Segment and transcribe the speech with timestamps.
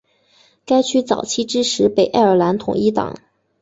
[0.65, 3.15] 该区早期支持北爱尔兰统一党。